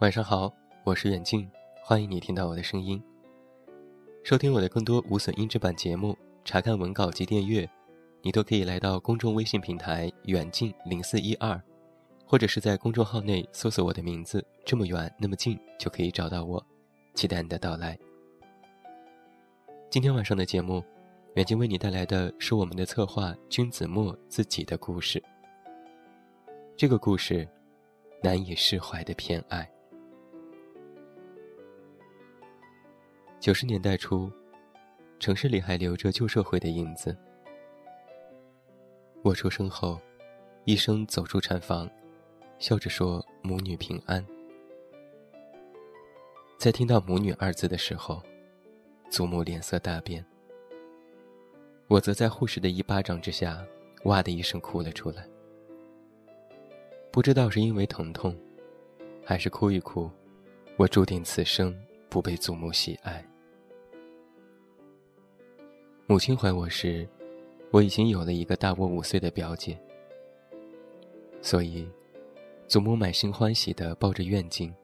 [0.00, 0.50] 晚上好，
[0.82, 1.46] 我是远近，
[1.82, 3.02] 欢迎你听到我的声音。
[4.24, 7.68] 收听我的更多无损音质版节目，查看文稿及订阅，
[8.22, 11.62] 你都可以来到公众微信平台“远近零四一二”，
[12.24, 16.66] 或者是在公众号内搜索我的名字“这么远那么近”就可以找到我。
[17.14, 17.98] 期待你的到来。
[19.90, 20.82] 今天晚上的节目，
[21.34, 25.22] 远近为你带来的是我们的策划君子墨自己的故事。
[26.74, 27.46] 这个故事，
[28.22, 29.70] 难以释怀的偏爱。
[33.40, 34.30] 九十年代初，
[35.18, 37.16] 城市里还留着旧社会的影子。
[39.22, 39.98] 我出生后，
[40.66, 41.88] 医生走出产房，
[42.58, 44.22] 笑着说：“母女平安。”
[46.58, 48.22] 在听到“母女”二字的时候，
[49.08, 50.22] 祖母脸色大变。
[51.88, 53.64] 我则在护士的一巴掌之下，
[54.04, 55.26] 哇的一声哭了出来。
[57.10, 58.38] 不知道是因为疼痛，
[59.24, 60.10] 还是哭一哭，
[60.76, 61.74] 我注定此生
[62.10, 63.24] 不被祖母喜爱。
[66.10, 67.08] 母亲怀我时，
[67.70, 69.80] 我已经有了一个大我五岁的表姐，
[71.40, 71.88] 所以，
[72.66, 74.74] 祖母满心欢喜地抱着愿景，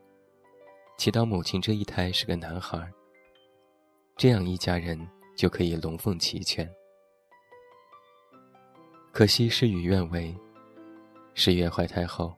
[0.97, 2.89] 祈祷母亲这一胎是个男孩，
[4.17, 4.97] 这样一家人
[5.37, 6.73] 就可以龙凤齐全。
[9.11, 10.33] 可惜事与愿违，
[11.35, 12.37] 十月怀胎后，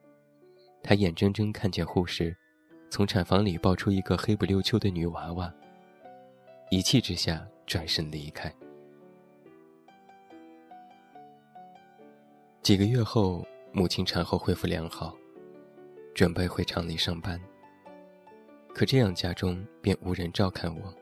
[0.83, 2.35] 她眼睁睁看见护士
[2.89, 5.53] 从产房里抱出一个黑不溜秋的女娃娃，
[6.71, 8.51] 一气之下转身离开。
[12.69, 15.17] 几个月后，母亲产后恢复良好，
[16.15, 17.41] 准备回厂里上班。
[18.75, 20.95] 可这样家中便无人照看我。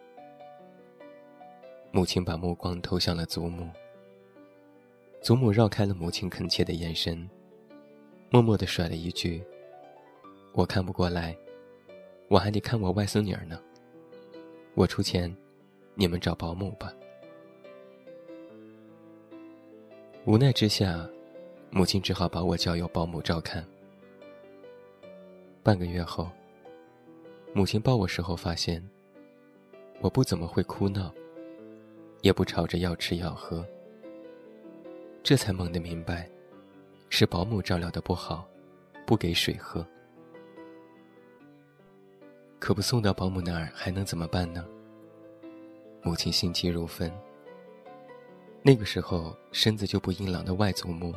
[1.91, 3.69] 母亲把目光投向了祖母。
[5.21, 7.29] 祖母绕开了母亲恳切的眼神，
[8.31, 9.43] 默默地甩了一句
[10.55, 11.37] ：“我看不过来，
[12.29, 13.61] 我还得看我外孙女儿呢。
[14.77, 15.37] 我出钱，
[15.97, 16.95] 你们找保姆吧。”
[20.27, 21.11] 无奈之下。
[21.71, 23.65] 母亲只好把我交由保姆照看。
[25.63, 26.31] 半个月后，
[27.53, 28.83] 母亲抱我时候发现，
[30.01, 31.13] 我不怎么会哭闹，
[32.23, 33.67] 也不吵着要吃要喝。
[35.23, 36.31] 这才猛地明白，
[37.11, 38.49] 是保姆照料的不好，
[39.05, 39.85] 不给水喝。
[42.59, 44.65] 可不送到保姆那儿，还能怎么办呢？
[46.03, 47.13] 母亲心急如焚。
[48.63, 51.13] 那个时候身子就不硬朗的外祖母。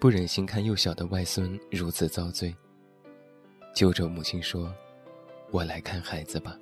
[0.00, 2.56] 不忍心看幼小的外孙如此遭罪，
[3.74, 4.74] 揪着母亲说
[5.52, 6.58] ：“我来看孩子吧。”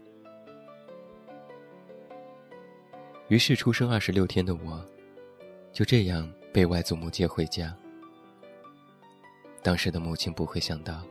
[3.31, 4.85] 于是出生二十六天的我，
[5.73, 7.73] 就这样被外祖母接回家。
[9.63, 11.07] 当时的母亲不会想到，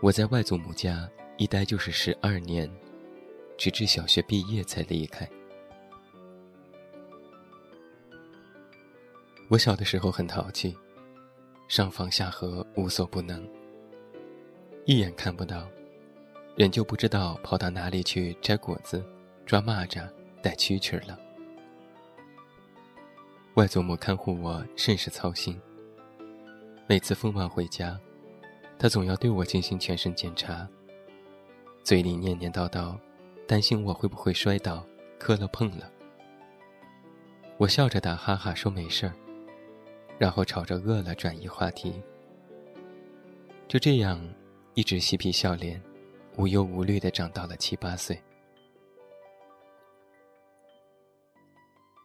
[0.00, 2.68] 我在外祖母家一待就是十二年，
[3.56, 5.30] 直至小学毕业才离开。
[9.46, 10.76] 我小的时候很淘气。
[11.66, 13.42] 上房下河无所不能，
[14.84, 15.66] 一眼看不到，
[16.56, 19.04] 人就不知道跑到哪里去摘果子、
[19.46, 20.06] 抓蚂蚱、
[20.42, 21.18] 逮蛐蛐了。
[23.54, 25.58] 外祖母看护我甚是操心，
[26.86, 27.98] 每次疯玩回家，
[28.78, 30.68] 她总要对我进行全身检查，
[31.82, 32.96] 嘴里念念叨叨，
[33.48, 34.84] 担心我会不会摔倒、
[35.18, 35.90] 磕了碰了。
[37.56, 39.14] 我笑着打哈哈说没事儿。
[40.18, 42.00] 然后吵着饿了转移话题，
[43.68, 44.20] 就这样
[44.74, 45.82] 一直嬉皮笑脸、
[46.36, 48.20] 无忧无虑的长到了七八岁。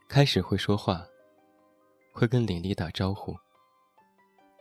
[0.08, 1.06] 开始会说话，
[2.12, 3.38] 会跟邻里打招呼，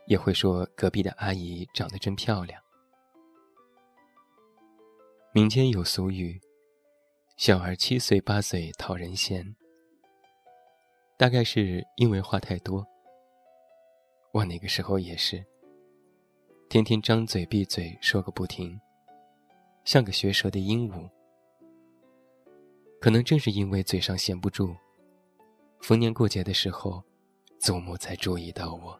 [0.05, 2.61] 也会说隔壁的阿姨长得真漂亮。
[5.31, 6.39] 民间有俗语
[7.37, 9.55] ：“小儿七岁八岁讨人嫌。”
[11.17, 12.87] 大概是因为话太多。
[14.31, 15.43] 我那个时候也是，
[16.69, 18.79] 天天张嘴闭嘴说个不停，
[19.83, 21.09] 像个学舌的鹦鹉。
[23.01, 24.75] 可能正是因为嘴上闲不住，
[25.81, 27.03] 逢年过节的时候，
[27.57, 28.99] 祖母才注意到我。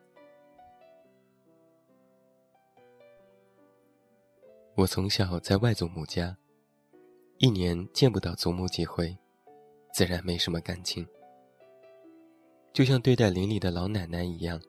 [4.74, 6.36] 我从小在外祖母家，
[7.38, 9.16] 一年见不到祖母几回，
[9.94, 11.06] 自然没什么感情，
[12.74, 14.60] 就像对待邻里的老奶奶一样。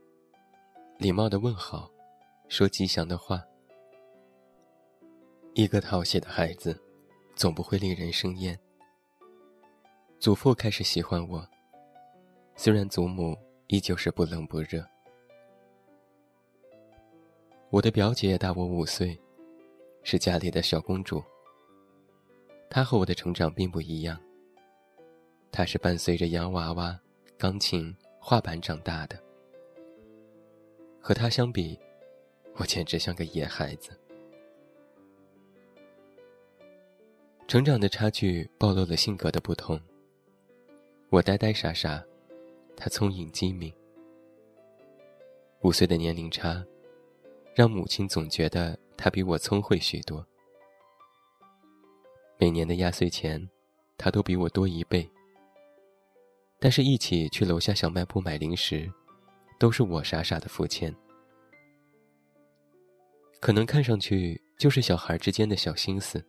[1.01, 1.91] 礼貌的问好，
[2.47, 3.43] 说吉祥的话。
[5.55, 6.79] 一个讨喜的孩子，
[7.35, 8.61] 总不会令人生厌。
[10.19, 11.43] 祖父开始喜欢我，
[12.55, 13.35] 虽然祖母
[13.69, 14.87] 依旧是不冷不热。
[17.71, 19.19] 我的表姐大我五岁，
[20.03, 21.25] 是家里的小公主。
[22.69, 24.21] 她和我的成长并不一样。
[25.51, 27.01] 她是伴随着洋娃娃、
[27.39, 29.19] 钢琴、画板长大的。
[31.01, 31.79] 和他相比，
[32.57, 33.91] 我简直像个野孩子。
[37.49, 39.81] 成长的差距暴露了性格的不同。
[41.09, 42.05] 我呆呆傻傻，
[42.77, 43.73] 他聪颖机敏。
[45.63, 46.65] 五岁的年龄差，
[47.55, 50.25] 让母亲总觉得他比我聪慧许多。
[52.39, 53.51] 每年的压岁钱，
[53.99, 55.11] 他都比我多一倍。
[56.61, 58.91] 但是，一起去楼下小卖部买零食，
[59.61, 60.93] 都是我傻傻的付钱。
[63.41, 66.25] 可能看上去就是小孩之间的小心思。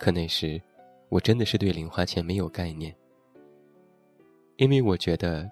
[0.00, 0.60] 可那时，
[1.08, 2.92] 我真的是对零花钱没有概念，
[4.56, 5.48] 因为我觉得，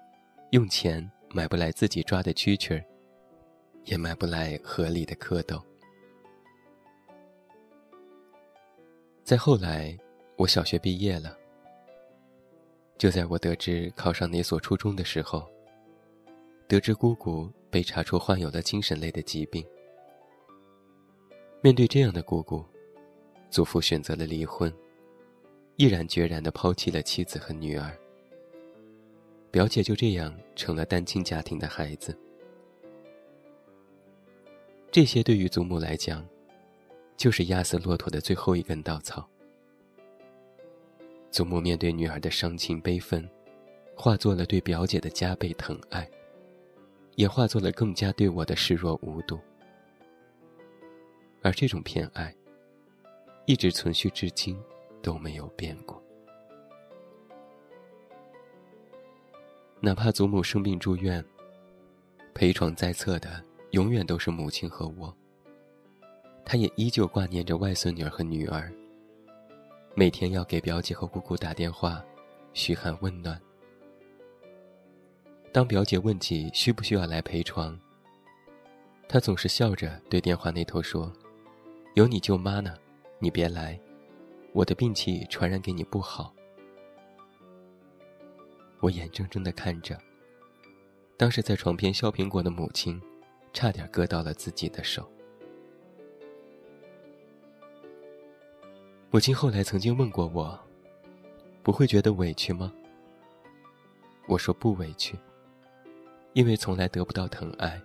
[0.51, 2.85] 用钱买不来自己抓的蛐蛐儿，
[3.85, 5.63] 也买不来河里的蝌蚪。
[9.23, 9.97] 再后来，
[10.35, 11.37] 我小学毕业了。
[12.97, 15.49] 就在我得知考上哪所初中的时候，
[16.71, 19.61] 得知姑姑被查出患有了精神类的疾病。
[21.61, 22.63] 面对这样的姑姑。
[23.49, 24.73] 祖父选择了离婚，
[25.75, 27.91] 毅然决然地抛弃了妻子和女儿。
[29.51, 32.17] 表姐就这样成了单亲家庭的孩子。
[34.89, 36.25] 这些对于祖母来讲，
[37.17, 39.27] 就是压死骆驼的最后一根稻草。
[41.31, 43.29] 祖母面对女儿的伤情悲愤，
[43.93, 46.09] 化作了对表姐的加倍疼爱，
[47.21, 49.39] 也化作了更加对我的视若无睹。
[51.43, 52.35] 而这种偏爱。
[53.45, 54.57] 一直存续至今，
[55.01, 56.01] 都没有变过。
[59.79, 61.23] 哪怕祖母生病住院，
[62.33, 65.15] 陪床在侧的永远都是母亲和我。
[66.45, 68.71] 他也依旧挂念着外孙女儿和女儿，
[69.95, 72.03] 每天要给表姐和姑姑打电话，
[72.53, 73.39] 嘘寒问暖。
[75.51, 77.77] 当表姐问起需不需要来陪床，
[79.07, 81.11] 她总是笑着对电话那头说
[81.95, 82.75] ：“有你舅妈呢。”
[83.23, 83.79] 你别来，
[84.51, 86.33] 我的病气传染给你不好。
[88.79, 89.95] 我眼睁睁的看着，
[91.17, 92.99] 当时在床边削苹果的母亲，
[93.53, 95.07] 差点割到了自己的手。
[99.11, 100.59] 母亲后来曾经问过我，
[101.61, 102.73] 不会觉得委屈吗？
[104.27, 105.15] 我说不委屈，
[106.33, 107.81] 因为从来得不到疼爱，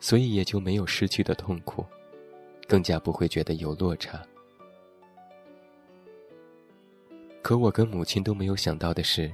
[0.00, 1.84] 所以也就没有失去的痛苦，
[2.68, 4.22] 更加不会觉得有落差。
[7.42, 9.30] 可我跟母亲都没有想到的是，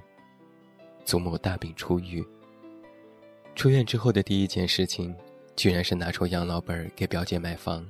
[1.04, 2.26] 祖母大病初愈。
[3.54, 5.14] 出院之后的第一件事情，
[5.54, 7.88] 居然是拿出养老本给表姐买房。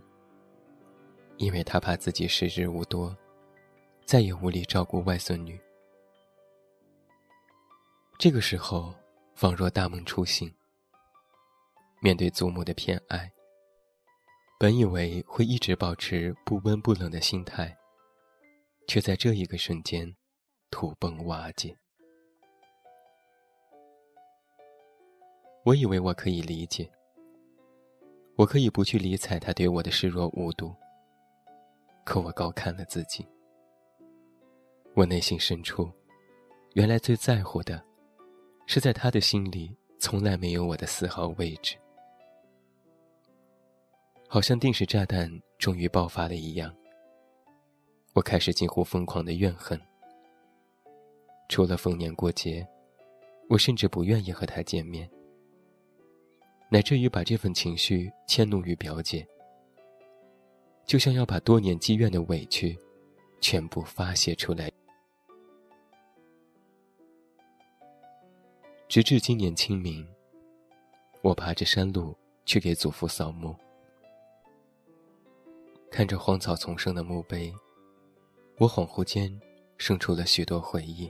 [1.37, 3.17] 因为她怕自己时日无多，
[4.05, 5.58] 再也无力照顾外孙女。
[8.19, 8.93] 这个时候，
[9.41, 10.55] 仿若大梦初醒。
[12.03, 13.32] 面对祖母的偏爱，
[14.59, 17.75] 本以为会一直保持不温不冷的心态。
[18.87, 20.15] 却在这一个瞬间，
[20.70, 21.75] 土崩瓦解。
[25.65, 26.91] 我以为我可以理解，
[28.37, 30.75] 我可以不去理睬他对我的视若无睹。
[32.05, 33.27] 可我高看了自己，
[34.93, 35.91] 我内心深处，
[36.75, 37.82] 原来最在乎的，
[38.72, 41.77] 是在他的心里从来没有我的丝毫位置。
[44.29, 46.72] 好像定时炸弹终于爆发了一样。
[48.12, 49.77] 我开始近乎疯狂的怨恨。
[51.48, 52.65] 除了逢年过节，
[53.48, 55.10] 我甚至不愿意和他见面，
[56.69, 59.27] 乃至于把这份情绪迁怒于表姐，
[60.86, 62.79] 就像要把多年积怨的委屈
[63.41, 64.70] 全部发泄出来。
[68.91, 70.05] 直至今年清明，
[71.23, 72.13] 我爬着山路
[72.44, 73.55] 去给祖父扫墓，
[75.93, 77.55] 看着荒草丛生的墓碑。
[78.59, 79.41] 我恍惚间
[79.79, 81.09] 生出了许多回忆。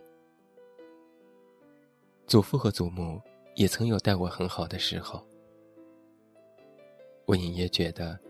[2.27, 3.19] 祖父和祖母
[3.55, 5.27] 也曾有待我很好的时候。
[7.25, 8.21] 我隐约觉得，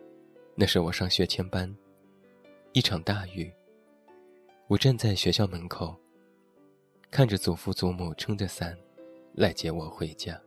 [0.55, 1.77] 那是我上学前班，
[2.71, 3.53] 一场大雨。
[4.69, 5.97] 我站在学校门口，
[7.11, 8.79] 看着祖父祖母撑着伞
[9.35, 10.41] 来接我回家。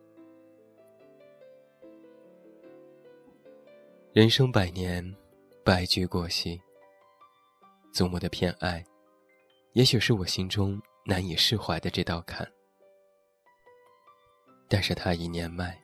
[4.12, 5.16] 人生百年，
[5.64, 6.62] 白驹过隙。
[7.92, 8.84] 祖母的偏爱，
[9.74, 12.48] 也许是我心中难以释怀的这道坎。
[14.68, 15.80] 但是他已年迈，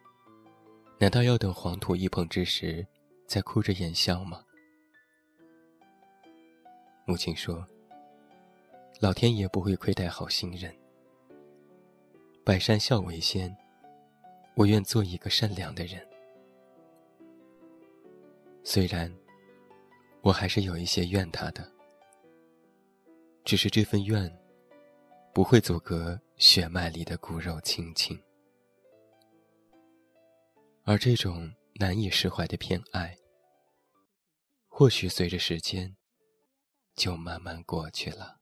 [1.00, 2.86] 难道要等黄土一捧之时，
[3.27, 4.44] 再哭着言笑吗？
[7.06, 7.65] 母亲说
[9.00, 10.75] ：“老天爷不会亏待好心人，
[12.50, 13.56] 百善孝为先，
[14.56, 16.03] 我愿做一个善良的人。
[18.63, 19.15] 虽然
[20.22, 21.72] 我还是有一些怨他的，
[23.46, 24.36] 只是这份怨
[25.32, 28.20] 不会阻隔血脉里的骨肉亲情，
[30.86, 33.15] 而这种难以释怀的偏爱。”
[34.68, 35.96] 或许随着时间，
[36.96, 38.38] 就慢慢过去了。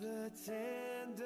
[0.00, 1.16] the tangerine.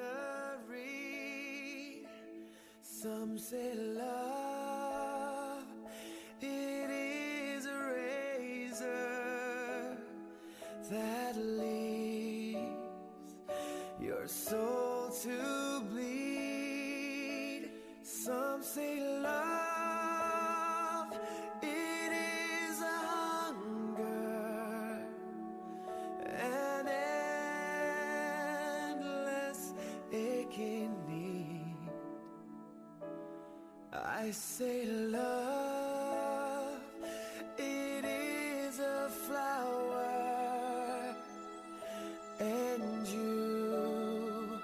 [2.81, 5.63] Some say love,
[6.41, 9.17] it is a razor
[10.89, 12.59] that leaves
[13.99, 16.00] your soul to bleed.
[34.23, 36.77] I say love,
[37.57, 41.15] it is a flower,
[42.39, 44.61] and you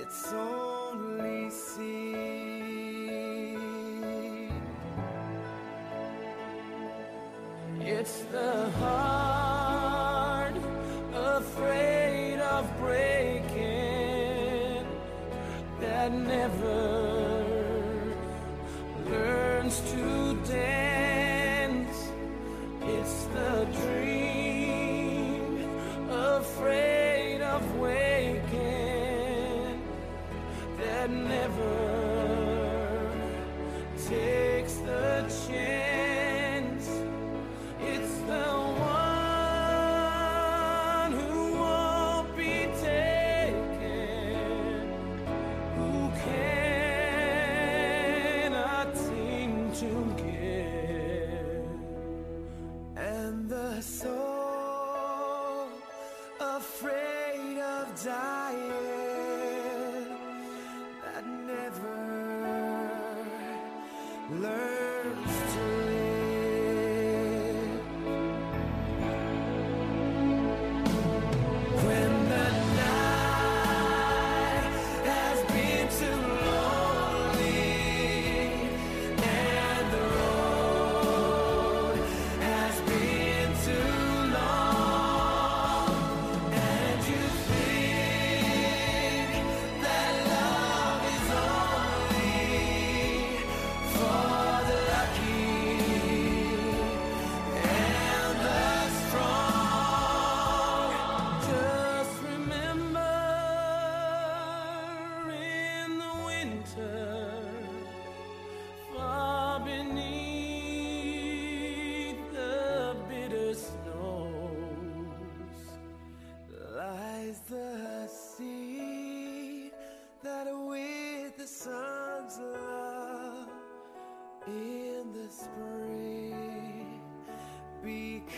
[0.00, 1.86] its only seed.
[7.82, 10.56] It's the heart
[11.14, 14.84] afraid of breaking
[15.78, 16.81] that never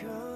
[0.04, 0.33] come